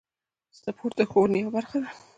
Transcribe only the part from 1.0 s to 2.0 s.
ښوونې یوه برخه ده.